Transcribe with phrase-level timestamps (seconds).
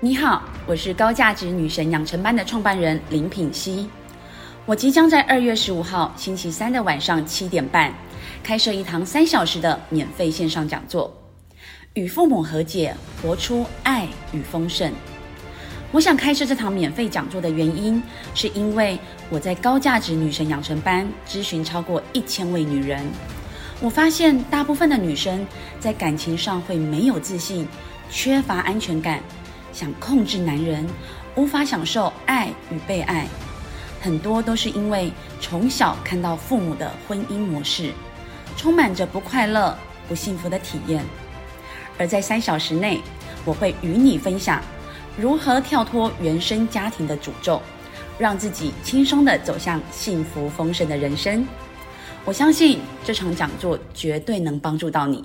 [0.00, 3.88] 你好，我是高价值女神养成班的创办人林品熙。
[4.64, 7.92] 我即将在二月十五号星期三的晚上七点半
[8.40, 11.12] 开设一堂三小时的免费线上讲座，
[11.94, 14.92] 与父母和解，活出爱与丰盛。
[15.90, 18.00] 我想开设这堂免费讲座的原因，
[18.36, 18.96] 是因为
[19.30, 23.04] 我在高价值女神养成班咨询超过一千位女人，
[23.80, 25.44] 我发现大部分的女生
[25.80, 27.66] 在感情上会没有自信，
[28.08, 29.20] 缺乏安全感，
[29.72, 30.86] 想控制男人，
[31.34, 33.26] 无法享受爱与被爱，
[34.00, 37.92] 很多都是因为从小看到父母的婚姻模式，
[38.56, 39.76] 充满着不快乐、
[40.08, 41.04] 不幸福的体验。
[41.98, 43.00] 而在三小时内，
[43.44, 44.62] 我会与你分享。
[45.16, 47.60] 如何跳脱原生家庭的诅咒，
[48.18, 51.44] 让自己轻松地走向幸福丰盛的人生？
[52.24, 55.24] 我相信这场讲座绝对能帮助到你，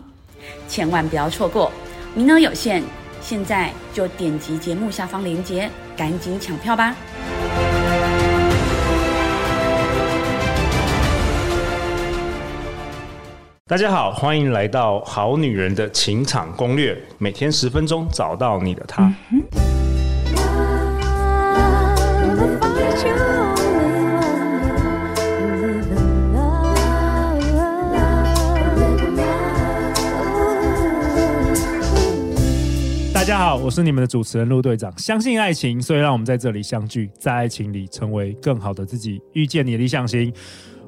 [0.67, 1.71] 千万不要错过，
[2.15, 2.81] 名额有限，
[3.23, 6.93] 现在就点击节目下方链接，赶紧抢票吧！
[13.65, 19.03] 大家好，欢迎来到《好女人的情场攻略》，每天十分钟，找到你的他。
[19.31, 19.41] 嗯
[33.53, 34.91] 好，我是你们的主持人陆队长。
[34.97, 40.33] 相信爱情，所以让我们在这里相聚，在爱情里成为更好的自己，遇见你的理想型。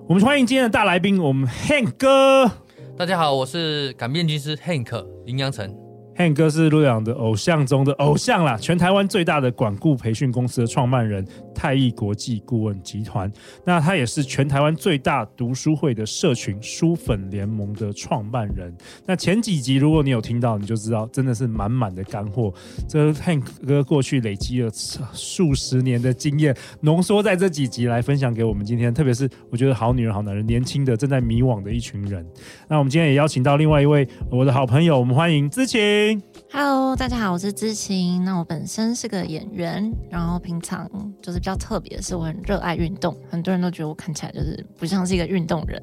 [0.07, 2.49] 我们欢迎今天的大来宾，我们 Hank 哥。
[2.97, 5.71] 大家好，我是擀面军师 Hank 林阳成。
[6.17, 11.23] Hank 哥是陆阳的偶像中的偶像啦，全台湾最大的管顾培训公司的创办人，
[11.55, 13.31] 泰艺国际顾问集团。
[13.63, 18.71] 那他也是全台湾最大读书会的社群书粉联盟的创办人。
[19.05, 22.53] 那前几集如果你有听到，你就知道真的是满满的干货。
[22.87, 24.69] 这 Hank 哥过去累积了
[25.13, 28.65] 数十年的经验，浓缩在这几集来分享给我们。
[28.65, 32.25] 今天，特别是我觉得好女人、好男人，年轻的正在迷惘的一群人。
[32.67, 36.21] 那我们今天也邀请到另外一位我的好朋友，我们欢迎知晴。
[36.51, 38.23] Hello，大家好，我是知晴。
[38.25, 40.89] 那我本身是个演员，然后平常
[41.21, 43.15] 就是比较特别的是，我很热爱运动。
[43.29, 45.79] 很多人都觉得我看起来就是不像是一个运动人。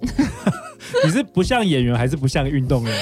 [1.07, 2.93] 你是不像演员，还是不像运动人？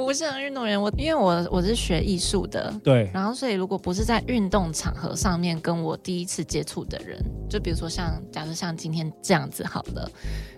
[0.00, 3.10] 我不像运动员，我因为我我是学艺术的，对。
[3.12, 10.10] 然后所以如果不是在运动场合上面跟我第一次接触的人，就比如说像假设像今天这样子好了，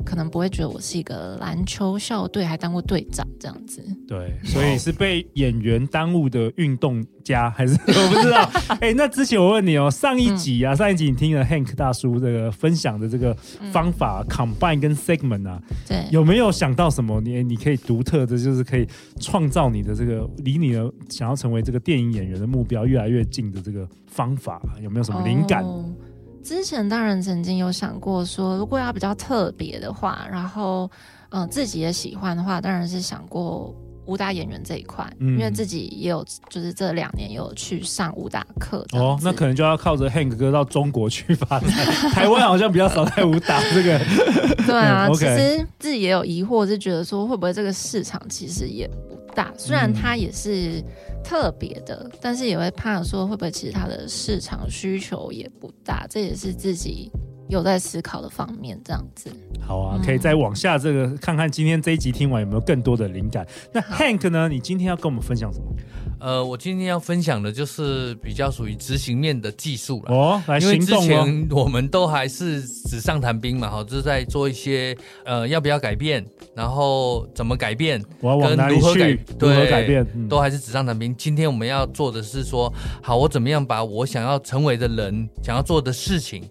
[0.06, 3.84] 可能不会觉得我是一个篮球校队还当过队长这样子。
[4.06, 8.48] 对，所以是被演员耽误的运动家还是 我不知道。
[8.68, 13.34] 哎、欸，那之前我问你哦，上一集啊，嗯、上一集你听了 Hank 大叔这个分享的这个
[13.72, 17.20] 方法、嗯、，combine 跟 segment 啊，对，有没有想到什么？
[17.20, 18.86] 你你可以独特的，就是可以。
[19.32, 25.64] 创造你的这个离你的想要成为这个电影演员的目标越来越近的这个方法，有没有什么灵感？
[25.64, 25.82] 哦，
[26.44, 30.82] 之前当然曾经有想过说，如果要比较特别的话，然后
[31.30, 33.74] 嗯、呃、自己也喜欢的话，当然是想过。
[34.04, 38.84] 武打演员这一块，因为自己也有，就是这两年也有去上武打课。
[38.94, 41.70] 哦，那可能就要靠着 Hank 哥到中国去发展。
[42.10, 43.96] 台湾好像比较少在武打这个。
[44.66, 50.82] 对啊，嗯 okay、其实自己也有疑惑，是觉得说会不会这个市场其实也不大，虽然它也是
[51.24, 57.10] 特别的，嗯、但是也会怕说会不会其实它的市场需求也不大，这也是自己。
[57.48, 59.30] 有在思考的方面，这样子。
[59.60, 63.46] 好啊，可以再往下这个看看，今天这一集听完有没有更多的灵感。
[63.74, 64.48] 那 Hank 呢？
[64.48, 65.66] 你今天要跟我们分享什么？
[66.22, 70.14] 呃，我今天要分享的就是比较属于执行面的技术了。
[70.14, 70.42] 哦。
[70.60, 76.24] 因为之前我们都还是纸上谈兵嘛，哈，就是在做一些呃要不要改变，
[76.54, 81.12] 然后怎么改变，往哪里去，跟如何改，对，如何改变，嗯，都还是纸上谈兵。
[81.16, 82.72] 今天我们要做的是说，
[83.02, 86.48] 好，我怎么样把我想要成为的人，想要做的事情。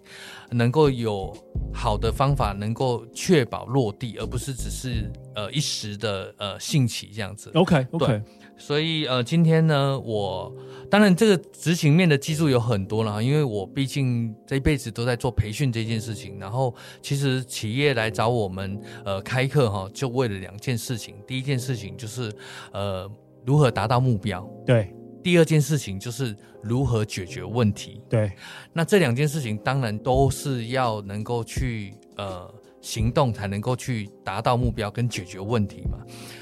[0.54, 1.34] 能够有
[1.72, 7.50] 好的方法，能够确保落地，而不是只是呃一时的呃兴起这样子。
[7.54, 8.20] OK OK。
[8.62, 10.54] 所以呃今天呢，我
[10.88, 16.38] 当然这个执行面的技术有很多了，因为我毕竟这一辈子都在做培训这件事情。
[16.38, 16.72] 然后
[17.02, 21.16] 其实企业来找我们呃开课哈，就为了两件事情。
[21.26, 22.32] 第一件事情就是
[22.72, 23.10] 呃
[23.44, 24.48] 如何达到目标。
[24.64, 24.94] 对。
[25.24, 28.00] 第二件事情就是如何解决问题。
[28.08, 28.32] 对，
[28.72, 35.96] 那这两件事情当然都是要能够去呃行动，才能够去达到目标跟解决问题嘛。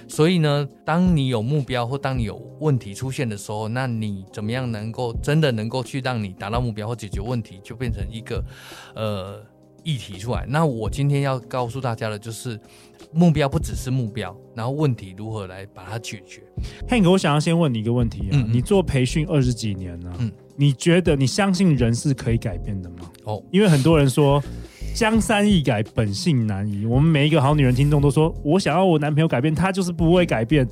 [0.09, 8.45] 所以呢，当你有目标或当你有问题出现的时候，那你怎么样能够真的能够去让你达到目标或解决问题，就变成一个
[8.97, 9.41] 呃。
[9.83, 12.61] 议题出来，那我今天要告诉大家的就是，
[13.15, 16.43] 目标不只是目标，然后问题如何来把它解决。
[16.87, 23.11] Hank，我想要先问你一个问题啊，嗯嗯，你做培训二十几年了，嗯，你觉得你相信人是可以改变的吗？
[23.25, 24.39] 哦，因为很多人说
[24.95, 26.85] 江山易改，本性难移。
[26.85, 30.67] 我们每一个好女人听众都说，我想要我男朋友改变，他就是不会改变。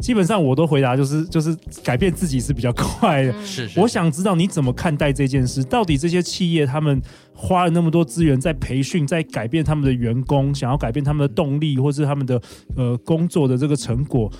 [0.00, 3.32] 基本上我都回答就是 就是改变自己是比较快的。
[3.44, 5.62] 是，是，我想知道你怎么看待这件事？
[5.64, 7.00] 到底这些企业他们
[7.34, 12.40] 花了那么多资源在培训，在改变他们的员工，想要改变他们的动力，或是他们的
[12.76, 14.30] 呃工作的这个成果。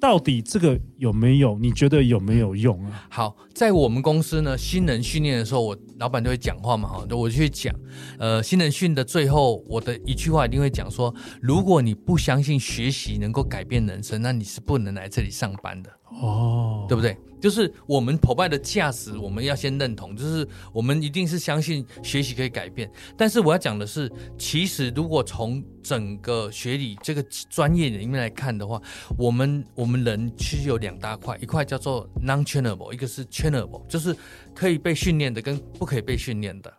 [0.00, 1.58] 到底这个有没有？
[1.58, 3.06] 你觉得有没有用啊？
[3.08, 7.74] 好，在我们公司呢，新人训练的时候，我老板就会讲话嘛，哈，我就去讲。
[8.18, 15.90] 呃，新人训的最后，我的一句话一定会讲说：如果你不相信学习能够改变人生，那你是不能来这里上班的。
[16.08, 17.16] 哦，对不对？
[17.38, 20.16] 就是我们 provide 的价值，我们要先认同。
[20.16, 22.90] 就是我们一定是相信学习可以改变。
[23.16, 28.80] 但是我要讲的是，其实如果从整个学理这个专业里面来看的话，
[29.18, 34.16] 我们我们人其实有两大块，一块叫做 non-trainable，一个是 trainable，就是
[34.54, 36.72] 可以被训练的跟不可以被训练的。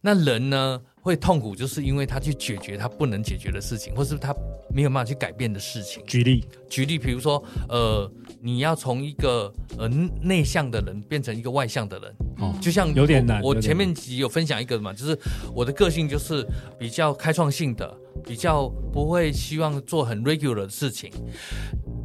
[0.00, 0.80] 那人呢？
[1.00, 4.34] 会痛苦，就是因为他去解决他不能解决的事情，或是他
[4.74, 6.02] 没有办法去改变的事情。
[6.06, 8.10] 举例，举例，比如说，呃，
[8.40, 9.88] 你要从一个呃
[10.22, 13.42] 内向的人变成一个外向的人，哦，就像有点难。
[13.42, 15.18] 我前面集有分享一个嘛，就是
[15.54, 16.46] 我的个性就是
[16.78, 21.10] 比较开创性的，比较不会希望做很 regular 的事情，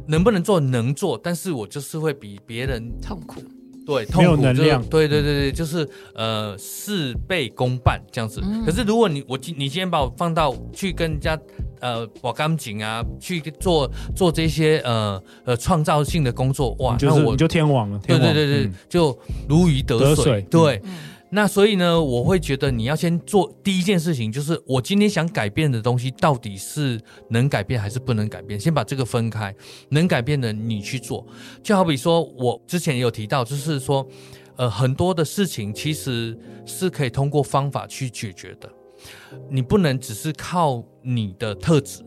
[0.08, 3.42] 能不能做能做，但是我就是会比别人痛苦。
[3.86, 4.84] 对，痛苦没有能量。
[4.86, 8.40] 对对对对，就是呃事倍功半这样子。
[8.42, 11.38] 嗯、可是如果你我今你今天把我放到去跟人家
[11.80, 17.92] 呃保钢琴啊，去做做这些呃呃创造性的工作，哇，就是、那我你就天王了。
[17.92, 19.16] 王对对对对，嗯、就
[19.48, 20.08] 如鱼得水。
[20.08, 20.80] 得水对。
[20.84, 20.90] 嗯
[21.30, 27.00] 那所以呢，我会觉得你要先做第一件事情，就是我今天想改变的东西到底是
[27.30, 29.54] 能改变还是不能改变，先把这个分开。
[29.90, 31.26] 能改变的你去做，
[31.62, 34.06] 就好比说我之前也有提到，就是说，
[34.56, 38.70] 呃，很多的事情其实是可以通过方法去解决的，
[39.50, 42.02] 你不能只是靠你的特质，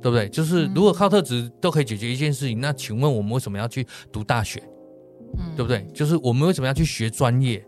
[0.00, 0.28] 对不对？
[0.30, 4.62] 就是如果靠特质都可以解决一件事情，那请问我们为什么要去读大学？
[5.38, 5.86] 嗯，对不对？
[5.94, 7.64] 就是我们为什么要去学专业？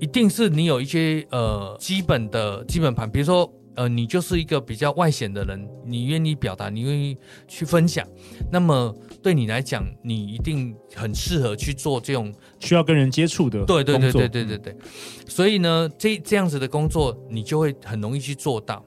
[0.00, 7.16] 一定是你有一些呃基本的基本盘，比如说呃，你就是一个比较外显的人，你愿意表达，你愿意
[7.46, 8.06] 去分享，
[8.50, 13.64] 那么对你来讲，你一定很适合去做这种需要跟人接触的。
[13.66, 14.76] 对对对对对对对。
[15.28, 18.82] 所以呢，这这样子的工作，你就会很容易去做到。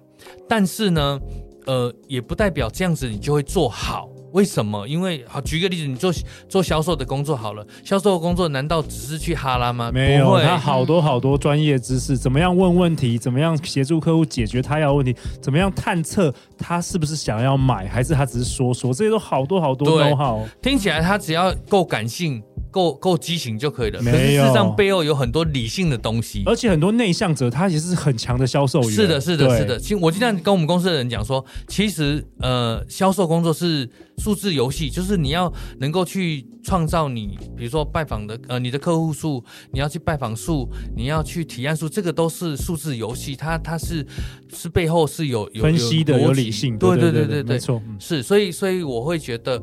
[0.48, 1.20] 但是呢，
[1.68, 4.10] 呃，也不代表这样子你就会做好。
[4.32, 4.88] 为什么？
[4.88, 6.14] 因为好，举个例子，你做
[6.48, 9.92] 做销售的工作好了，销售的工作难道只是去哈拉吗？
[9.92, 20.46] 没有，他好多好多专业知识，怎么样问问题，怎么样协助客户解决他要问题，怎么样探测他是不是想要买，还是他只是说说，这些都好多好多都好。
[20.62, 22.42] 听起来他只要够感性。
[22.72, 24.16] 够够激情就可以了，没有。
[24.16, 28.92] 可是事实上背后有很多理性的东西，而且很多内向者他也是很强的销售员。
[28.92, 29.80] 是的，是的，是的。
[29.80, 44.06] 其实我经常跟我们公司的人讲说，其实呃，销售工作是数字游戏，就是你要能够去创造你，比如说拜访的呃你的客户数，你要去拜访数，你要去体验数，这个都是数字游戏，它它是
[44.54, 46.80] 是背后是有有分析的，有理性的。
[46.80, 48.22] 对对对对对，没错，是。
[48.22, 49.62] 所以所以我会觉得。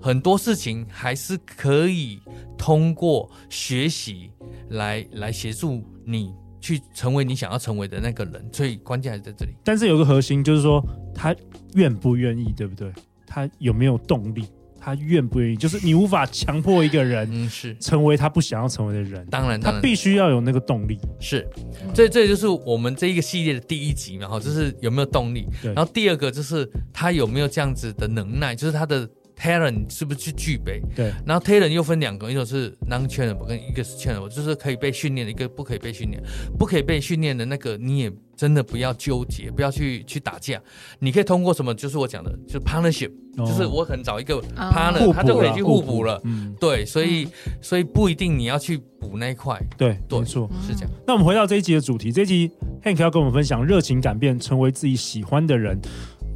[0.00, 2.20] 很多事情还是可以
[2.56, 4.30] 通过学习
[4.70, 9.52] 来来协助你去成为你想要成为的那个人，所以关键还是在这里。
[9.64, 11.34] 但是有个核心就是说，他
[11.74, 12.92] 愿不愿意，对不对？
[13.26, 14.46] 他有没有动力？
[14.78, 15.56] 他愿不愿意？
[15.56, 19.26] 就是你无法强迫一个人，嗯，是成为他不想要成为的人。
[19.28, 20.98] 当然，他必须要有那个动力。
[21.20, 21.44] 是，
[21.92, 25.46] 这这就是我们这一个系列的第一集嘛，哈，就是有没有动力。
[25.62, 29.08] 然后第二个就是他有没有这样子的能耐，就是他的。
[29.36, 30.80] Talent 是不是去具备？
[30.94, 36.22] 对，然后 talent 又分两个，一种是 non-trainable，跟一个是 trainable，就是可以被训练的，一个不可以被训练。
[36.58, 40.60] 不可以被训练的那个，你也真的不要纠结，不要去去打架。
[40.98, 41.74] 你可以通过什么？
[41.74, 46.20] 就是我讲的，就是 partnership，、哦、就是我很找一个 partner，他就可以去互补了。
[46.24, 49.60] 嗯，对，所以、嗯、所以不一定你要去补那一块。
[49.76, 50.90] 对，对，没错，是这样。
[51.06, 52.50] 那我们回到这一集的主题，这一集
[52.82, 55.78] Hank 要跟我们分享热情改变，成为自己喜欢的人。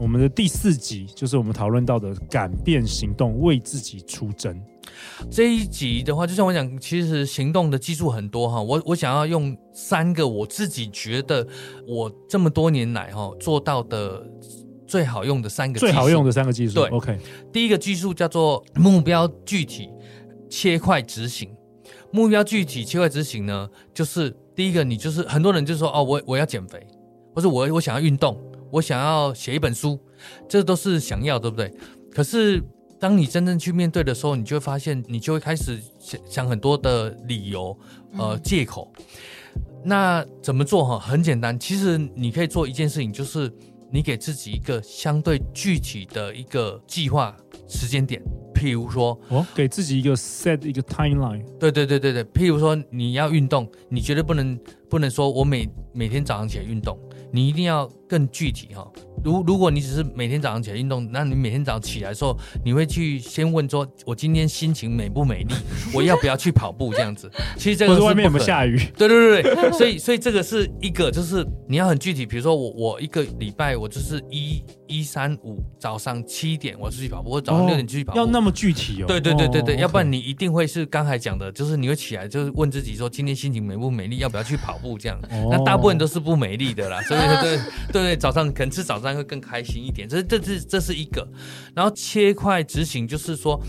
[0.00, 4.58] 我们的第四集就是我们讨论到的改变行动，为自己出征。
[5.30, 8.62] 这一集的话，就像我讲，其实行动的技术很多哈。
[8.62, 11.46] 我我想要用三个我自己觉得
[11.86, 14.26] 我这么多年来哈做到的
[14.86, 16.76] 最好用的三个最好用的三个技术。
[16.76, 17.18] 对，OK。
[17.52, 19.90] 第一个技术叫做目标具体
[20.48, 21.54] 切块执行。
[22.10, 26.84] 目标具体切块执行呢，就是第一个，你就是很多人就说哦，我我要减肥，
[27.34, 28.40] 或者我我想要运动。
[28.70, 29.98] 我想要写一本书，
[30.48, 31.72] 这都是想要，对不对？
[32.12, 32.62] 可是
[32.98, 37.76] 当你真正去面对的时候，你就会发现，你就会开始想想很多的理由，
[38.18, 38.92] 呃，借口。
[38.96, 40.98] 嗯、那怎么做哈？
[40.98, 43.50] 很简单，其实你可以做一件事情，就是
[43.90, 47.36] 你给自己一个相对具体的一个计划
[47.68, 48.22] 时间点。
[48.52, 51.42] 譬如说，哦，给自己一个 set 一个 timeline。
[51.58, 54.60] 对对对对对，譬如说你要运动，你绝对不能
[54.90, 56.98] 不能说我每每天早上起来运动，
[57.32, 58.86] 你一定要更具体哈。
[59.22, 62.34] 如如果你只是每天早上起来运动，那你每天早上起来的时候，
[62.64, 65.54] 你会去先问说，我今天心情美不美丽？
[65.94, 66.92] 我要不要去跑步？
[66.94, 68.78] 这样子，其实这个是外面有没有下雨？
[68.96, 72.24] 对对对对，所以所以这个是一个，就是你要很具体。
[72.24, 79.06] 比如说我我一个礼拜我就是一一三五早上七点我出去跑步，我早上六点出去跑步，要那么具体哦。
[79.06, 84.16] 对对对对对，哦、要不然你一定会是刚才讲的，就是你会起来就是问自己说，今天心情美不美丽？
[84.16, 84.96] 要不要去跑步？
[84.96, 87.02] 这样，哦、那大部分都是不美丽的啦。
[87.02, 87.60] 所以对对
[87.92, 89.84] 对对，早上可能吃早餐会更开心。
[89.84, 91.26] 一点，这这是这是一个，
[91.74, 93.60] 然后切块执行，就是说，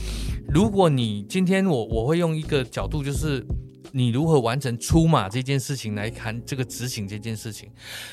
[0.47, 3.45] 如果你今天我我会用一个角度，就是
[3.91, 7.69] 你如何完成出马这件事情来看这个执行这件事情，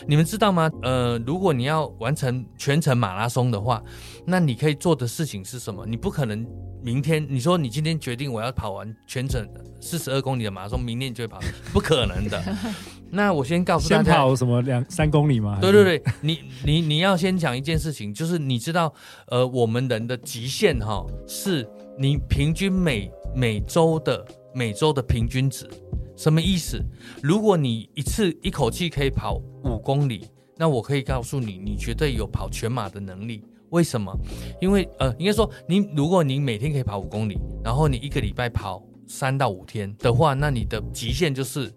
[0.07, 0.71] 你们知道吗？
[0.83, 3.83] 呃，如果你要完成全程马拉松的话，
[4.27, 5.87] 那你可以做的事情是什么？
[5.87, 6.47] 你不可能
[6.83, 9.49] 明天你说你今天决定我要跑完全程
[9.81, 11.39] 四十二公里的马拉松，明天你就会跑，
[11.73, 12.43] 不可能的。
[13.11, 15.59] 那我先告诉大家，先跑什么两三公里吗？
[15.63, 18.93] 对对对，你你你要先讲一件事情，就是你知道，
[19.29, 21.67] 呃，我们人的极限哈，是
[21.99, 24.23] 你平均每每周的
[24.59, 25.71] 每周的平均值，
[26.17, 26.85] 什么意思？
[27.23, 33.45] 如果你一次一口气可以跑五公里，那我可以告诉你，你绝对有跑全马的能力。
[33.71, 34.13] 为什么？
[34.61, 41.73] 因为呃，应该说，你如果你每天可以跑五公里，然后你一个礼拜跑三到五天的话，那你的极限就是。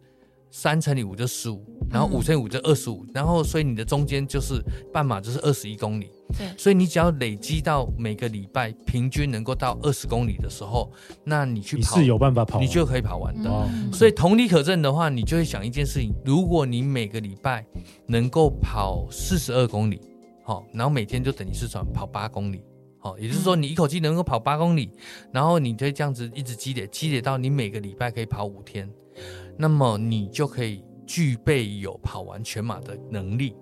[0.53, 4.61] 三乘以五就十五，然后五乘以五就二十五，然后所以你的中间就是
[4.93, 6.09] 半马就是二十一公里。
[6.37, 10.89] 对，所以你只要累积到每个礼拜平均能够到二十公里的时候，
[11.25, 13.49] 那你去跑你是有办法跑，你就可以跑完的。
[13.73, 17.65] 嗯、所以同理可证的话，你就会想一件事情：如果你每个礼拜
[18.07, 19.99] 能够跑四十二公里，
[20.45, 22.63] 好，然后每天就等于是算跑八公里，
[22.97, 24.89] 好，也就是说你一口气能够跑八公里，
[25.33, 28.89] 然后你可以这样子一直积累，积累到你每个礼拜可以跑五天。
[29.57, 33.55] 那么你就可以具备有跑完全马的能力，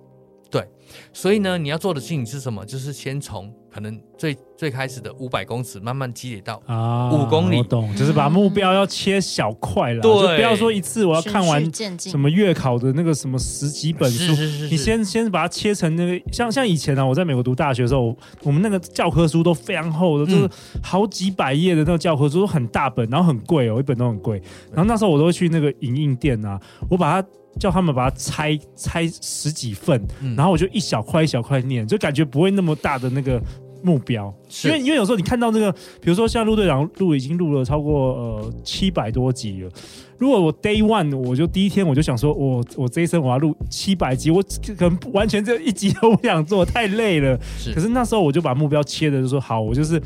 [0.50, 0.67] 对，
[1.13, 2.65] 所以呢，你要做的事情是什么？
[2.65, 7.58] 就是先从可能最最开始的五百公尺，慢慢积累到啊五公里。
[7.58, 11.63] 我懂，就是把目标要切小块了，对，就不要说一次我要看完
[12.00, 14.34] 什么月考的那个什么十几本书，
[14.69, 20.50] 你先先把它切成那个，像像以前呢，我在美国读大学的时候，我们那个教科书都非常厚的，就是
[20.81, 24.41] 好几百页的那个教科书都很大本，然后很贵哦，一本都很贵。
[24.72, 27.27] 然后那时候我都会去那个影印店啊，我把它。
[27.60, 33.41] 叫他们把它拆拆十几份，嗯、然后我就一小块一小块念，就感觉不会那么大的那个
[33.83, 34.33] 目标。
[34.65, 35.71] 因为因为有时候你看到那个，
[36.01, 39.71] 比如说像陆队长录已经录了超过呃七百多集了。
[40.17, 44.43] 如果我 day one 我就第一天我就想说，我我这一生我要录七百集，我
[44.77, 47.39] 可能完全这一集都不想做，太累了。
[47.57, 50.01] 是可是那时候我就把目标切的就说好，我就是。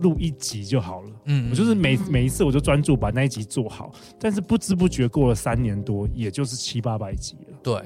[0.00, 7.56] 录一集就好了，嗯，我就是每每一次我就专注把那一集做好，但是不知不觉过了三年多，也就是七八百集了。
[7.62, 7.80] 对，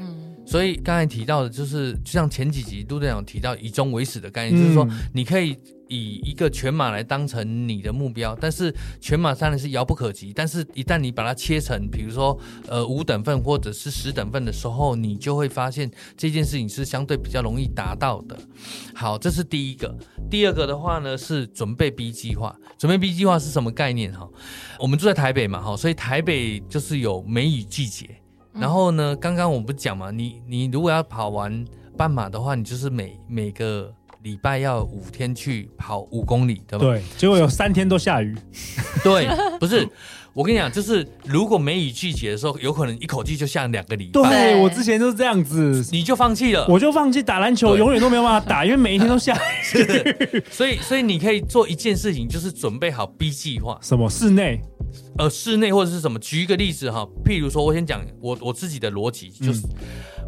[0.49, 5.57] 所以刚才提到的，就是就像前几集陆队长提到以终为始的概念，就是说你可以。
[5.91, 10.35] 以一个全马来当成你的目标，但是全马当然是遥不可及。
[10.35, 18.39] 但是，一旦你把它切成，比如说，呃，五等份或者是十等份的时候，你就会发现这件事情是相对比较容易达到的。
[18.95, 19.97] 好，这是第一个。
[20.31, 22.55] 第二个的话呢，是准备 B 计划。
[22.77, 24.13] 准备 B 计划是什么概念？
[24.13, 24.29] 哈，
[24.79, 28.11] 我们住在台北嘛，哈，所以台北就是有梅雨季节。
[28.53, 31.65] 然后呢，刚刚我们不讲嘛，你你如果要跑完
[31.97, 33.93] 半马的话，你就是每每个。
[34.25, 36.85] 礼拜要五天去跑五公里，对吧？
[36.85, 38.37] 对，结果有三天都下雨。
[39.05, 39.29] 对，
[39.61, 39.89] 不是，
[40.35, 44.29] 我跟你讲，就是如果梅雨季节的时候，有可能一口气就下两个礼拜。
[44.29, 50.43] 对，我之前就是这样子，你就放弃了，我就放弃打篮球，永远都没有办法打，因为每一天都下雨。
[50.51, 53.79] 所以，所以你可以做一件事情，就是准备好 B 计划。
[53.81, 54.11] 什么？
[54.11, 54.61] 室内？
[55.19, 56.19] 呃，室内或者是什么？
[56.19, 59.67] 举一个例子哈，譬如说，我先讲我我自己的逻辑，就是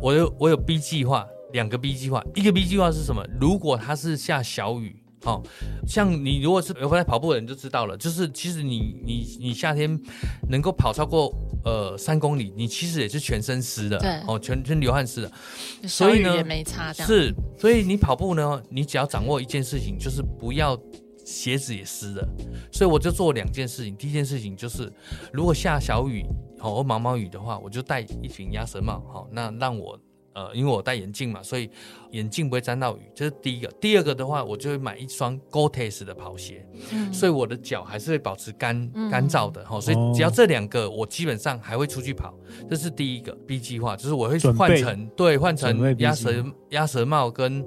[0.02, 1.26] 我有我有 B 计划。
[1.52, 3.26] 两个 B 计划，一个 B 计划是什么？
[3.40, 5.42] 如果它是下小雨，哦，
[5.84, 10.00] 像你如果是有在跑步的人就知道了，就是其实你你你夏天
[10.48, 11.28] 能够跑超过
[11.64, 15.32] 呃三公里，你其实也是全身湿的，对，哦，全身流汗湿的，
[15.88, 20.80] 所以呢也没差，是，所以你跑步呢，你只要掌握一件事情，就是不要
[21.24, 22.28] 鞋子也湿了，
[22.72, 24.92] 所以我就做两件事情，第一件事情就是
[25.32, 26.24] 如果下小雨，
[26.60, 29.98] 哦，或毛毛雨的话，我就戴一顶鸭舌帽，好，那让我。
[30.32, 31.68] 呃，因为我戴眼镜嘛，所以
[32.12, 33.66] 眼镜不会沾到雨，这是第一个。
[33.80, 39.80] 第二个的话，我就会买一双 Gore-Tex 的跑鞋，嗯、所以我的脚还是会保持干干燥的哈、嗯。
[39.80, 42.32] 所以只要这两个，我基本上还会出去跑。
[42.70, 47.66] 这是第一个 B 计划，就是我会换成对换成鸭舌鸭舌帽跟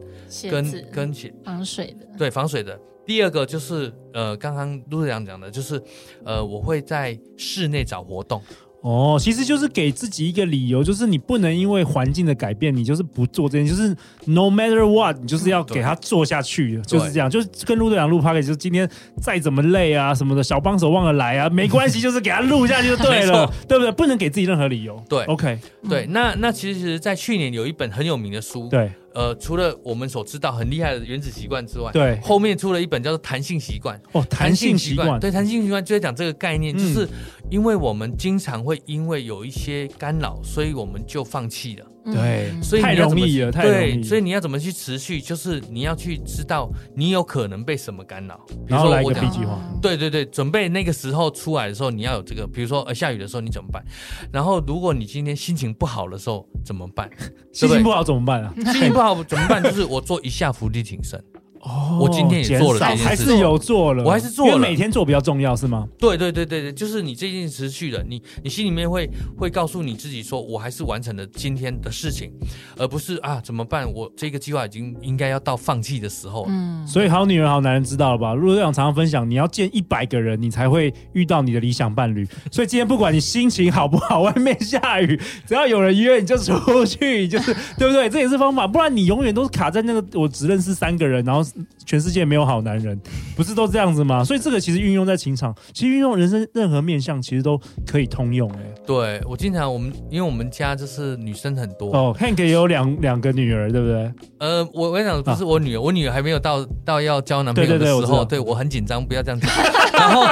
[0.49, 2.79] 跟跟鞋防水的，对防水的。
[3.05, 5.81] 第二个就是呃，刚刚陆队长讲的，就是
[6.23, 8.41] 呃，我会在室内找活动。
[8.81, 13.87] 哦，其实就是给自己一个理由，就是你不能因为环境的改变，你就是不做这件，就是
[14.25, 18.89] no matter what，你就是要给他做下去，就是这样，就是跟陆队长录 podcast，就是今天
[19.21, 23.91] 再怎么累啊什么的，小帮手忘了来啊，没关系，就是给他录下去就对了， 对不对？
[23.93, 25.01] 不能给自己任何理由。
[25.07, 25.57] 对，OK，
[25.87, 28.91] 对，那那其实，在去年有一本很有名的书，对。
[29.13, 37.07] 呃，除了我们所知道很厉害的原子习惯之外，对，后面出了一本叫做弹性习惯哦，弹性习惯，对，弹性习惯就在讲这个概念，嗯，就是
[37.49, 41.85] 因为我们经常会因为有一些干扰，所以我们就放弃了。
[42.05, 43.95] 对，所以太容易了，太容易了。
[43.95, 45.21] 对，所以你要怎么去持续？
[45.21, 48.39] 就是你要去知道你有可能被什么干扰。
[48.67, 49.59] 然后来一个 B 计划。
[49.81, 52.45] 对对对，准备那个时候出来的时候，你要有这个。
[52.45, 53.83] 比如说呃，下雨的时候你怎么办？
[54.31, 57.09] 然后如果你今天心情不好的时候怎么办？
[57.53, 58.53] 心情不好怎么办啊？
[58.55, 59.63] 心情不好怎么办？
[59.63, 61.23] 就是我做一下伏地挺身。
[61.63, 65.87] 哦，我今天也做了这件事，还是有做了，我还是做了，因为每天做比较重要，是吗？
[65.97, 72.29] 对对对对对，就是你这件事持续的，你你心里面会会告诉你自己说，我还是完成了今天的事情，
[72.77, 73.89] 而不是啊怎么办？
[73.93, 76.47] 我这个计划已经应该要到放弃的时候了。
[76.49, 78.33] 嗯，所以好女人好男人知道了吧？
[78.33, 82.27] 如果想常常分享，你要见一百个人，你才会遇到你的理想伴侣。
[82.51, 85.17] 所以今天不管你心情好不好，外面下雨，
[85.47, 88.09] 只要有人约你就出去，就是对不对？
[88.09, 91.41] 这也是方法，不然你永远都是卡在那个我只认识三个人，然后
[91.85, 92.99] 全世界没有好男人，
[93.35, 94.23] 不是都这样子吗？
[94.23, 98.49] 所以这个其实运用在情场，其实运用人生任何面相，其实都可以通用。
[98.51, 104.11] 哎，对我经常我们，因为我们家就是女生很多哦，Hank 也有两两个女儿，对不对？
[104.39, 109.49] 呃，我我想不是我女儿，啊、我女儿还没有到到要交男朋友的时候，对，我，很紧张，不要这样讲。
[109.93, 110.25] 然后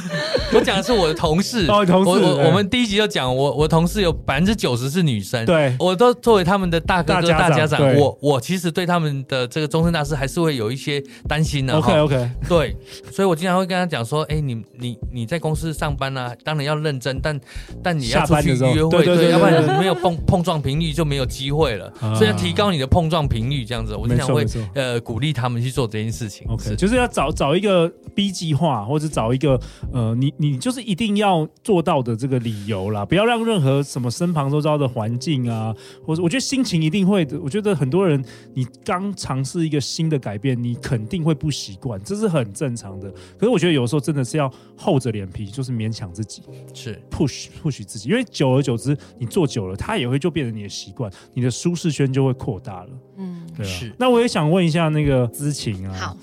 [0.54, 11.78] 我讲的是我的同事，哦、同事我我，我们第一集就讲我我同事有百分之九十是女生，对，我都作为他们的大哥哥大家长，家长我我其实对他们的这个终身大事还是会有一些担心啊。
[11.78, 12.76] OK OK，对，
[13.10, 17.40] 所以我经常会跟他讲说，哎，你你你在公司上班啊，当然要认真，但
[17.82, 24.44] 但你要出去约会，对，要不然你没有碰碰撞频率就没有机会了，所以要提高你的碰撞频率，这样子，我经常会
[24.74, 26.46] 呃鼓励他们去做这件事情。
[26.48, 29.58] OK，就是要找找一个 B 计划，或者找一个
[29.92, 38.22] 呃，你你就是一定要做到的这个理由啦，不要让任何什么身旁周遭的环境啊，或者我觉得心情一定会的，我觉得很多人
[38.54, 43.10] 你刚尝试一个新的改变，你肯定会不习惯，这是很正常的。
[43.38, 46.42] 可是我觉得有时候真的是要厚着脸皮，就是勉强自己，
[46.74, 52.90] 是 push push 自己，因为久而久之，你做久了，它也会就变成你的习惯，你的舒适圈就会扩大了。
[53.16, 53.68] 嗯，对啊。
[53.68, 53.92] 是。
[53.98, 56.16] 那我也想问一下那个知情啊，好，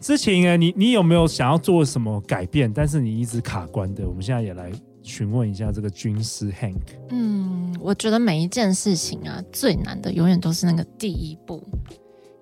[0.00, 4.08] 知情啊，你你有没有想要做什么改变，但是你一直卡关的？
[4.08, 6.76] 我们现在也来询问一下这个军师 Hank。
[7.10, 11.62] 嗯，我觉得每一件事情啊，最难的永远都是那个第一步。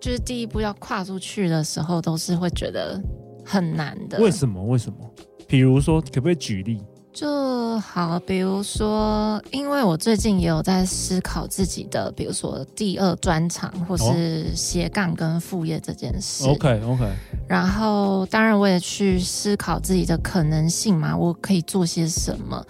[0.00, 3.00] 就是第一步要跨出去的时候，都是会觉得
[3.44, 4.18] 很难的。
[4.20, 4.62] 为什么？
[4.64, 4.98] 为什么？
[5.46, 6.80] 比如说，可不可以举例？
[7.12, 16.44] 就好，比如说，因为我最近也有在思考自己的，比如说第二专长，或是斜杠跟副业这件事。
[16.44, 17.12] 哦、OK OK。
[17.48, 22.64] 然后，当然我也去思考自己的可能性嘛，我可以做些什么。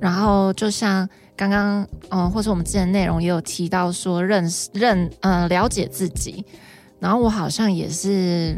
[0.00, 1.08] 然后，就像。
[1.36, 6.46] 刚刚，嗯，或是我们之前内容也有提到说认识认呃了解自己，
[7.04, 8.56] 然后我好像也是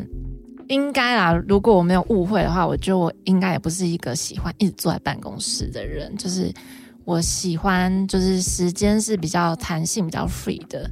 [0.68, 6.54] 应该啦，如果我没有误会的话，我觉得我应该也不是一个喜欢一直坐在办公室的人，就是
[7.04, 10.88] 我喜欢就是时间是比较弹性、比较 free 的。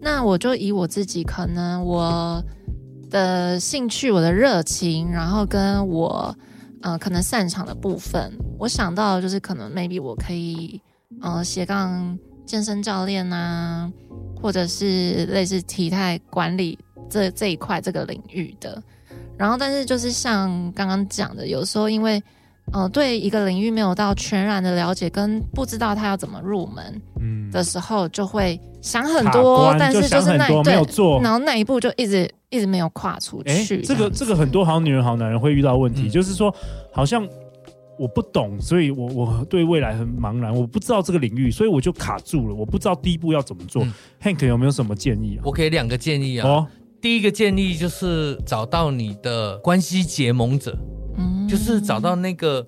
[0.00, 2.42] 那我就以我自己可能我
[3.10, 6.34] 的兴趣、我的热情，然后跟我
[6.80, 10.80] 呃可能擅长的部分，我想到就是可能 maybe 我可以。
[11.22, 13.90] 呃，斜杠健身教练啊，
[14.38, 18.82] 或者是类似体态管理这这一块这个领域的，
[19.36, 22.22] 然后但是就是像刚刚讲的，有时候因为
[22.72, 30.74] 呃对一个领域没有到全然的了解，跟不知道他要怎么入门，嗯的时候，就会想很多，但是就是那对，
[31.22, 33.82] 然后那一步就一直一直没有跨出去。
[33.82, 36.54] 这个这个很多好女人好男人会遇到问题，嗯、就是说
[36.92, 37.26] 好像。
[37.98, 43.82] 我不懂，所以我我对未来很茫然，我不知道这个领域，所以我就卡住了，我不知道第一步要怎么做。
[43.84, 45.40] 嗯、Hank 有没有什么建议啊？
[45.46, 46.46] 我给两个建议啊。
[46.46, 46.66] 哦，
[47.00, 50.76] 第一个建议就是找到你的关系结盟者，
[51.16, 52.64] 嗯，就是找到那个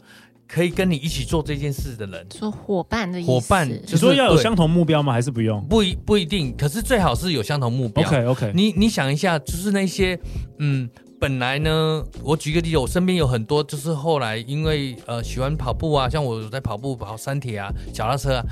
[0.47, 3.31] 可以跟你一起做这件事的人，说伙伴的意思。
[3.31, 5.13] 伙伴，你说要有相同目标吗？
[5.13, 5.61] 还是不用？
[5.67, 8.07] 不一不一定，可是最好是有相同目标。
[8.07, 10.19] OK OK，你你想一下，就是那些
[10.59, 10.89] 嗯，
[11.19, 18.45] 本来呢，我举个例子，我身边有很多，就是后来因为呃喜欢跑步啊，像我在跑步跑山铁啊，脚踏车啊，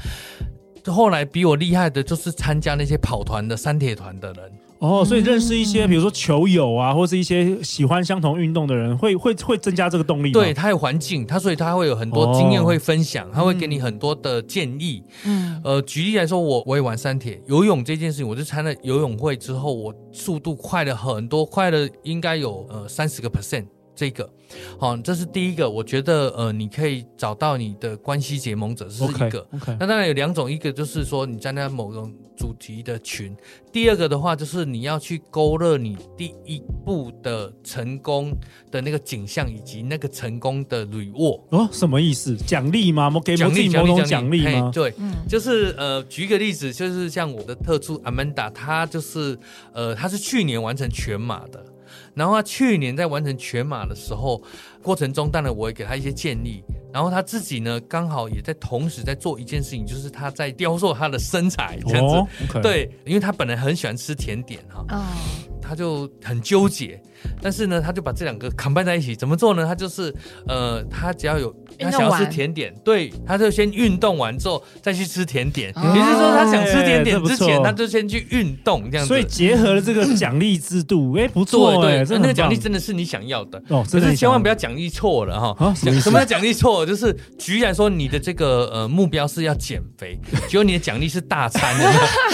[0.87, 4.53] 后来比我厉害的，就是参加那些跑团的山铁团的人。
[4.79, 10.31] 哦，所以认识一些，比如说球友啊，或是一些喜欢相同运动的人，会会会增加这个动力。
[10.33, 15.03] 对，他有环境，他所以他会有很多经验会分享，哦、他会给你很多的建议。
[15.25, 23.65] 嗯，呃，举例来说，我我也玩三铁游泳这件事情，我就参了游泳会之后，我速度快了很多，快了应该有呃三十个 percent。
[23.97, 24.31] 这个，
[24.79, 25.69] 好，这是第一个。
[25.69, 29.43] 我觉得，呃，你可以找到你的关系结盟者是一个。
[29.53, 29.77] Okay, okay.
[29.81, 33.35] 那当然有两种，一个就是说你在那某种主题的群。
[33.73, 38.31] 第二个的话，就是你要去勾勒你第一步的成功
[38.71, 41.41] 的那个景象，以及那个成功的 reward。
[41.49, 42.37] 哦，什么意思？
[42.37, 43.11] 奖励吗？
[43.15, 44.71] 我给某种某种奖励吗？
[44.75, 49.39] 对，嗯、就是呃，举一个例子，就是像我的特助 Amanda，她就是
[49.73, 51.65] 呃，她是去年完成全马的。
[52.17, 54.43] 然后他去年在完成全马的时候，
[54.83, 56.65] 过程中当然我也给他一些建议。
[56.93, 62.15] 然后他自己呢，刚好也在同时在做一件事情，就是他在雕塑他的身材这样子。
[62.15, 65.05] 哦 okay、对，因为他本来很喜欢吃甜点哈，哦、
[65.67, 67.01] 他就很纠结。
[67.41, 69.65] 但是呢，他就把这两个 combine 在一起，怎么做呢？
[69.67, 70.15] 他就是
[70.47, 75.69] 呃，他只要有他想要吃甜点，对，他就先运动完之后再去吃甜点。
[75.69, 79.09] 也就是说，他想吃甜点之前，他就先去运动这样子。
[79.09, 83.85] 所以结合了这个奖励制度，哎，不错，对，那个奖励真的是你想要的哦。
[83.91, 85.75] 可是千万不要奖励错了哈。
[85.75, 86.85] 什么叫奖励错？
[86.85, 91.75] 就是举例来说，你的这个呃目标是要减肥， 结果你的奖励是大餐，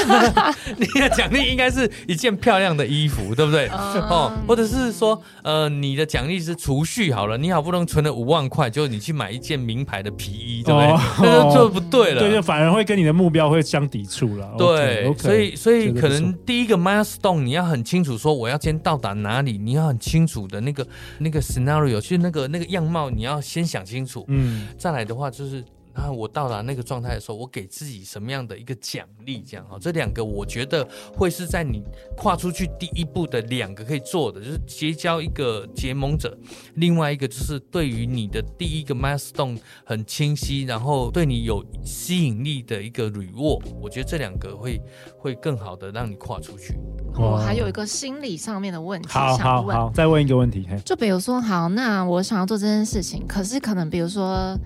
[0.77, 3.69] 你的奖励应该是一件漂亮的衣服，对不对？
[3.69, 4.83] 哦，或者是。
[4.83, 10.89] 是说，呃，你的奖励是储蓄好了，你好不容易存了五万块，就你去买一件名牌的皮衣，对不对？
[11.21, 14.53] 那就做不对了，对，就反而会跟你的目标会相抵触了。
[14.59, 20.85] 对，okay, okay, 所以所以可能第一个 milestone 你要很清楚，说我要先到达哪里，你要很清楚的那个
[21.19, 24.25] 那个 scenario，其实那个那个样貌你要先想清楚。
[24.27, 25.63] 嗯，再来的话就是。
[25.95, 29.43] 那我到达那个状态的时候，我给自己什么样的一个奖励？
[29.47, 31.83] 这样哈，这两个我觉得会是在你
[32.17, 36.37] 跨出去第一步的两个可以做的，就是结交一个结盟者，
[36.75, 43.63] 另外一个就是对于你的第一个 milestone 很清晰，然后对你有吸引力的一个 reward。
[43.81, 44.81] 我觉得这两个会
[45.19, 46.75] 会更好的让你跨出去。
[47.15, 54.57] 我还有一个心理上面的问题，好好好，再问一个问题，就比如说，好，那我想要做这件事情，可是可能比如说。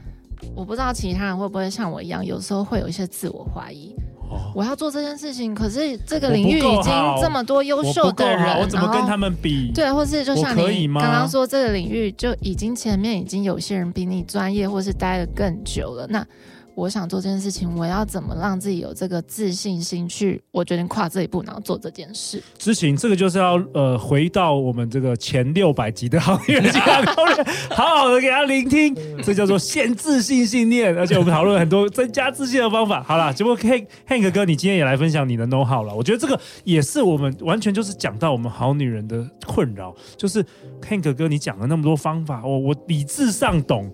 [0.55, 3.95] 我不知道其他人会不会像我一样，有时候会有一些自我怀疑。
[4.29, 9.71] 哦、我要做这件事情，可是这个领域已经这么多优秀的人，我，我怎么跟他们比？
[9.73, 16.09] 对，或是就像你刚刚说，这个领域就已经前面已经有些人比你专业，或是待的更久了。
[16.09, 16.27] 那
[16.77, 20.39] 我想做这件事情，我要怎么让自己有这个自信心去？
[20.51, 22.43] 我决定跨这一步，然后做这件事。
[22.59, 26.71] 知行，这个就是要呃，回到我们这个前六百集的好女人，
[27.71, 28.95] 好好的给他聆听。
[29.23, 33.03] 这叫做限自信信念，而且我们讨论了很多增加自信的方法。
[33.03, 35.95] 好了，结果 Hank Hank 哥，你今天也来分享你的 know how 了。
[35.95, 40.45] 我觉得这个也是我们完全就是讲到我们好女人的困扰，就是
[40.87, 43.91] Hank 哥，你讲了那么多方法，我我理智上懂。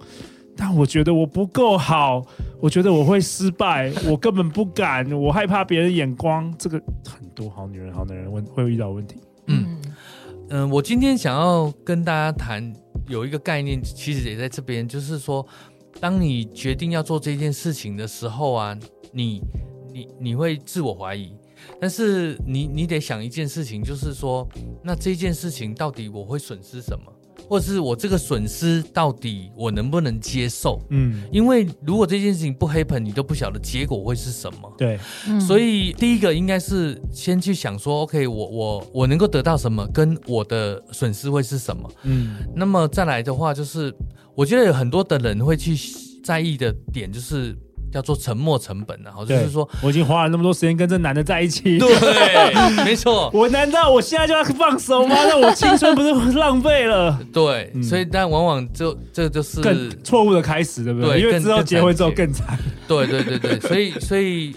[0.64, 2.24] 但我觉得我不够好，
[2.60, 6.54] 我觉得我会失败，我根本不敢，我害怕别人眼光。
[6.56, 9.16] 这个很多好女人、好男人问会遇到问题。
[9.48, 9.76] 嗯
[10.50, 12.72] 嗯、呃，我今天想要跟大家谈
[13.08, 15.44] 有一个概念，其实也在这边，就是说，
[15.98, 18.78] 当你决定要做这件事情的时候啊，
[19.10, 19.42] 你
[19.92, 21.34] 你你会自我怀疑，
[21.80, 24.48] 但是你你得想一件事情，就是说，
[24.84, 27.12] 那这件事情到底我会损失什么？
[27.48, 30.80] 或者是我这个损失到底我能不能接受？
[30.90, 34.72] 嗯，因为如果这件事情不 happen，你都不晓得结果会是什么。
[34.78, 34.98] 对，
[35.40, 41.90] 所以第一个应该是先去想说，OK，我我我能够得到什么，跟我的损失会是什么？
[42.04, 43.94] 嗯，那么再来的话，就是
[44.34, 45.76] 我觉得有很多的人会去
[46.24, 47.56] 在意的点就是。
[47.92, 51.88] 叫做沉没成本，然后就是说，我已经花了那么多时间跟这男的在一起，对，
[52.84, 53.30] 没错。
[53.34, 55.14] 我难道我现在就要放手吗？
[55.14, 57.18] 那我青春不是浪费了？
[57.32, 61.10] 对，所以但往往就这就是更错误的开始，对不对？
[61.10, 62.58] 对，因为知道结婚之后更惨。
[62.88, 64.54] 对对对对，所以所以。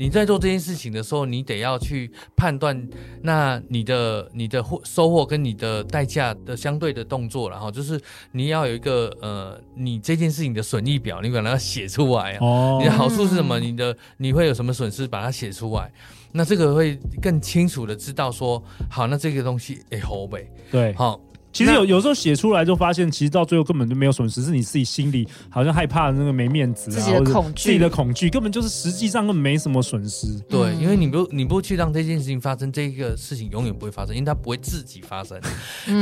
[0.00, 2.88] 你在做这件事情的时候，你得要去判断，
[3.20, 8.00] 那你的你的获收获跟你的代价的相对的动作，然后就是
[8.32, 12.38] 你要有一个呃，你这件事情的损益表，你可能要写出来啊。
[12.40, 12.78] 哦。
[12.80, 13.60] 你的好处是什么？
[13.60, 15.06] 你的你会有什么损失？
[15.06, 15.92] 把它写出来，
[16.32, 20.50] 那这个会更清楚的知道说，好，那这个东西哎，好呗。
[20.70, 20.94] 对。
[20.94, 21.20] 好，
[21.52, 30.26] 其实有有时候写出来就发现，其实到最后根本就没有损失，是你自己心里好像害怕那个没面子啊，自己的恐惧，自己的恐惧根本就是实际上根本没什么损失。
[30.48, 35.40] 对，因为你不你不去让这件事情发生，这个事情永远不会发生，因为它不会自己发生。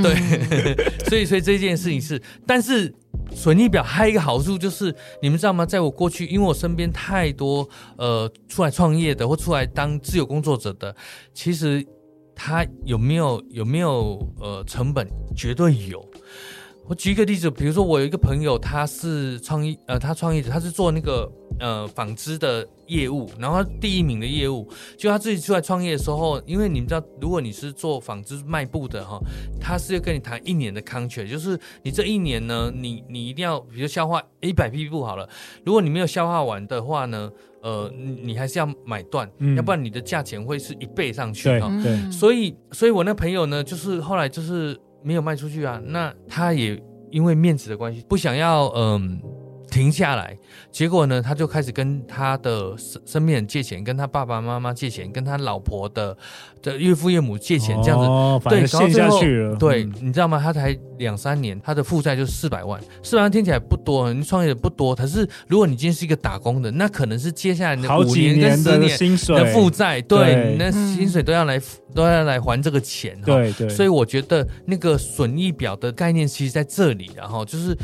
[0.02, 0.14] 对，
[1.08, 2.92] 所以所以这件事情是，但是
[3.34, 5.64] 损益表还有一个好处就是，你们知道吗？
[5.64, 10.94] 在我过去，因为我身边太多呃出来创业的或出来当自由工作者的，
[11.32, 11.86] 其实。
[12.40, 15.04] 他有没有有没有呃成本？
[15.36, 16.02] 绝对有。
[16.86, 29.18] 我举一个例子，比如说我有一个朋友，他是创意呃，他创业者，他是做那个呃纺织的业务，然后他第一名的业务，就他自己出来创业的时候，因为你们知道，如果你是做纺织卖布的哈，
[29.60, 35.28] 他是要跟你谈一年的 contract，就是你这一年呢，你你一定要，比如消化一百匹布好了，
[35.64, 37.30] 如果你没有消化完的话呢，
[37.62, 37.92] 呃，
[38.22, 41.68] 你还是要买断，嗯、要不然你的价钱会是一倍上去哈。
[41.82, 44.78] 对，对，所以，所以我那朋友呢，就是后来就是。
[45.00, 46.76] 没有卖出去啊，那他也
[47.12, 49.22] 因为面子的关系，不想要嗯。
[49.70, 50.36] 停下来，
[50.72, 56.16] 结果呢，他就开始跟他的身身边人借钱，跟他爸爸妈妈借钱，跟他老婆的
[56.62, 59.56] 的岳父岳母借钱，这样子，哦、对，陷下去了。
[59.56, 60.40] 对，嗯、你知道吗？
[60.42, 62.80] 他才两三年，他的负债就是四百万。
[63.02, 64.94] 四百万听起来不多，你创业的不多。
[64.94, 71.62] 可是如果你今天是一个打工的，那可能是接下来的五年跟十年的负债，对，你那薪水都要来、嗯、
[71.94, 73.20] 都要来还这个钱。
[73.24, 73.68] 对对。
[73.68, 77.76] 所以我觉得那个损益表的概念，其实在这里，然后就是。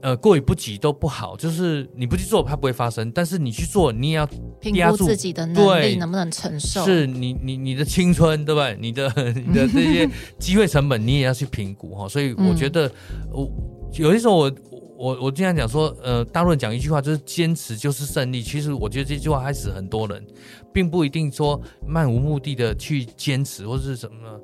[0.00, 4.26] 呃，过犹不及都不好，就是你不去做，它不会发生；但是你去做，你也要
[4.60, 6.84] 评估自己的能力能不能承受。
[6.84, 8.76] 是你，你，你的青春，对不对？
[8.80, 10.08] 你的，你的这些
[10.38, 12.08] 机会成本，你也要去评估哈。
[12.08, 12.90] 所以我觉得，
[13.32, 13.50] 我、嗯、
[13.94, 14.52] 有些时候我，
[14.96, 18.40] 我，我，经常讲说，呃，大陆人讲一句话，就是坚持就是胜利。
[18.42, 20.24] 其实我觉得这句话害死很多人，
[20.72, 24.40] 并不一定说漫无目的的去坚持或者是什么。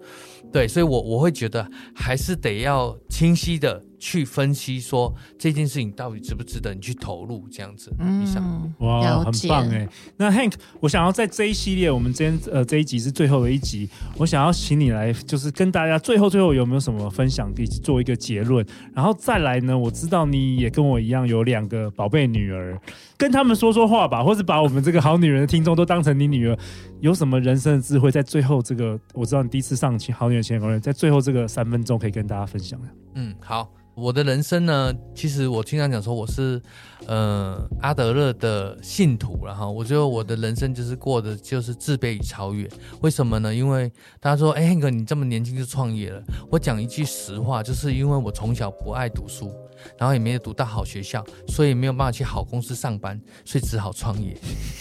[0.53, 7.90] 对，所以，我我会觉得还是得要清晰的去分析，说这件事情到底值不值得你去投入，这样子。
[7.99, 9.88] 嗯，哇，很棒哎。
[10.19, 13.88] 那 Hank，我想要在这一系列，我们今天呃这一集是最后的一集，
[14.19, 18.62] 我想要请你来，就是跟大家最后最后有没有什么分享，可以做一个结论。
[18.93, 22.79] 然后再来呢，我知道你也跟我一样有两个宝贝女儿，
[23.17, 26.55] 跟他们说说话吧，或是把我们这个好女人的听众都当成你女儿。
[27.01, 32.88] 有什么人生的智慧，在最后这个，我知道你第一次上《好女人情感攻略》，在最后这个三分钟可以跟大家分享的。
[33.14, 36.61] 嗯，好，我的人生呢，其实我经常讲说我是。
[37.07, 42.66] 呃，阿德勒的信徒，然后我觉得我的人生就是过的就是自卑与超越。
[43.03, 43.55] 为什么呢？
[43.55, 46.22] 因为大家说，哎，汉哥，你这么年轻就创业了。
[46.50, 49.53] 我讲一句实话，就是因为我从小不爱读书，
[49.98, 54.37] 然后也没有读到好学校，所以没有办法去好公司上班，所以只好创业。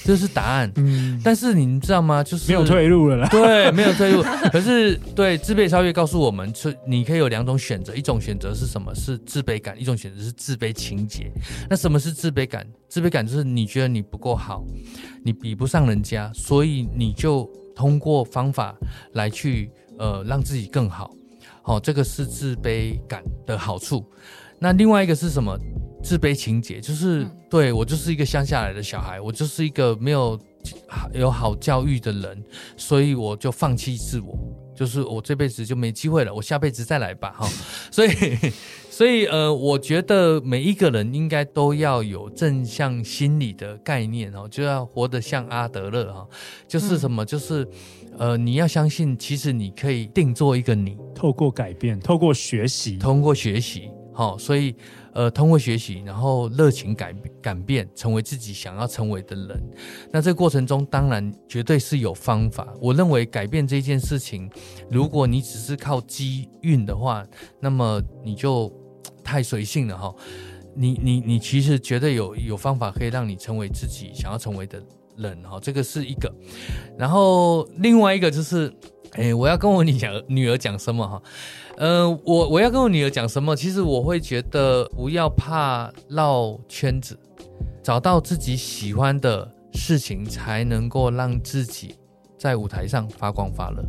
[0.05, 0.71] 这是答案。
[0.77, 1.21] 嗯。
[1.23, 2.23] 但是你知道吗？
[2.23, 3.27] 就是没有退路了啦。
[3.29, 4.23] 对，没有退路。
[4.51, 8.95] 可是，对自卑超越告诉我们，是你可以有两种选择，一种选择是什么？
[8.95, 11.29] 是自卑感；一种选择是自卑情结。
[11.69, 12.13] 那什么是？
[12.13, 14.63] 自卑感，自卑感就是你觉得你不够好，
[15.25, 17.43] 你比不上人家，所以你就
[17.75, 18.73] 通过方法
[19.13, 21.11] 来去呃让自己更好。
[21.63, 24.09] 好、哦，这个是自卑感的好处。
[24.63, 25.59] 那另外一个是什么？
[26.01, 30.39] 自卑情结，就是、嗯、对我就是一个乡下来的小孩，我就是一个没有
[31.13, 32.43] 有好教育的人，
[32.77, 34.37] 所以我就放弃自我，
[34.73, 37.33] 就是我这辈子就没机会了，我下辈子再来吧。
[37.37, 37.49] 哈、哦，
[37.91, 38.09] 所以。
[38.93, 46.27] 所以，呃，我觉得每一个人应该都要有正向心理的概念哦，就要活得像阿德勒哈，
[46.67, 47.67] 就是什么，就是，
[48.19, 54.75] 呃，你要相信，其实你可以定做一个你，透过改变，透过学习，通过学习，好，所以，
[55.13, 59.61] 呃，通过学习，然后热情改改变，成为自己想要成为的人。
[60.11, 62.73] 那这个过程中，当然绝对是有方法。
[62.79, 64.49] 我认为改变这件事情，
[64.89, 67.25] 如果你只是靠机运的话，
[67.59, 68.71] 那么你就。
[69.25, 70.13] 太随性了哈，
[70.75, 74.83] 你你你其实绝对有有方法可以让你成为自己想要成为的
[75.15, 76.29] 人哈，这个是一个。
[76.97, 78.71] 然后另外一个就是，
[79.15, 81.21] 哎，我要跟我女儿女儿讲什么哈？
[81.77, 83.55] 呃，我我要跟我女儿讲什么？
[83.55, 87.17] 其实我会觉得不要怕绕圈子，
[87.83, 91.95] 找到自己喜欢的事情，才能够让自己
[92.37, 93.83] 在舞台上发光发热。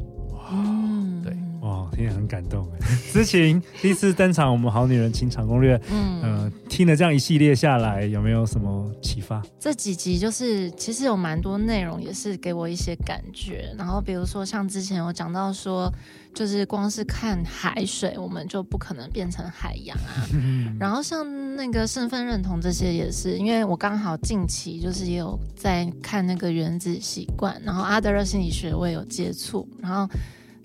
[1.65, 2.79] 哦，听也很感动哎！
[3.11, 9.43] 知晴第一次登场，我们好女人情场攻略，嗯、呃，听了这样一系列下来，有没有什么启发？
[9.59, 13.75] 这几集就是其实有蛮多内容，也是给我一些感觉。
[13.79, 15.91] 然后比如说像之前有讲到说，
[16.35, 20.29] 就是光是看海水，我们就不可能变成海洋啊。
[20.79, 30.07] 然后像那个身份认同这些，也是因为我刚好近期就是也有在看那个原子习惯，然后阿德勒心理学我也有接触，然后。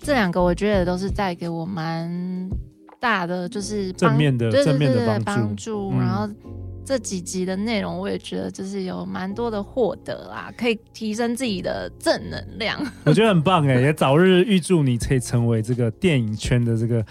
[0.00, 2.10] 这两个我觉得都是带给我蛮
[2.98, 6.28] 大的就是正面的正面的帮帮助然后。
[6.82, 12.84] 这几集的内容，我也觉得就是有蛮多的获得啦，可以提升自己的正能量。
[13.04, 17.04] 我觉得很棒哎，也早日预祝你可以成为这个电影圈的这个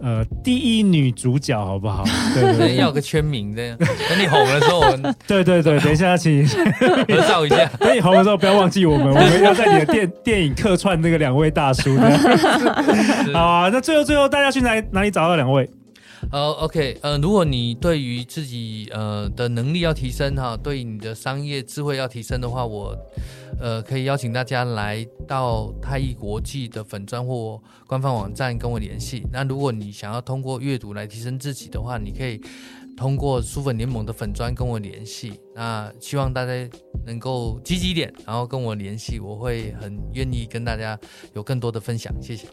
[0.00, 2.04] 呃第一女主角，好不好？
[2.34, 7.64] 对 对对，要个圈名这样，等你红的时候，我们 对对对，等一下，请合照一下。
[7.78, 12.18] 等你红的时候，不要忘记我们，我们要在你的电电影客串那个两位大叔的。
[13.32, 15.68] 好啊，那最后最后，大家去哪哪里找到两位？
[16.32, 22.96] 呃，OK，呃，如果你对于自己呃的能力要提升哈，对你的商业智慧要提升的话，我
[23.60, 29.26] 呃可以邀请大家来到太艺国际的粉专或官方网站跟我联系。
[29.32, 32.40] 那如果你想要通过阅读来提升自己的话，你可以
[32.96, 35.34] 通过书粉联盟的粉砖跟我联系。
[35.54, 36.52] 那希望大家
[37.06, 40.98] 能够积极一点，然后跟我联系，我会很愿意跟大家
[41.32, 42.12] 有更多的分享。
[42.20, 42.48] 谢谢。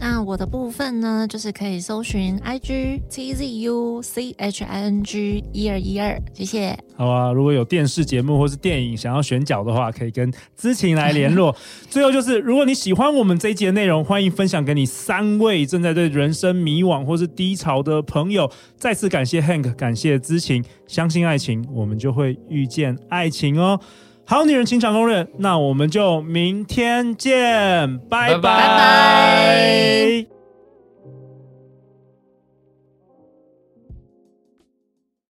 [0.00, 6.78] 那我的部分呢，就是可以搜寻 i g t z u c h i n g 一二一二，谢谢。
[6.96, 11.54] 好啊，如果有电视节目或是电影想要选角的话，可以跟姿琴来联络。
[11.90, 18.50] 最后就是，如果你喜欢我们这一集的内容，欢迎分享给你三位正在对人生迷惘或是低潮的朋友。
[18.76, 23.80] 再次感谢 Hank，感谢咨询相信爱情我们就会遇见爱情哦。
[24.26, 30.37] 好女人情场公认那我们就明天见拜拜。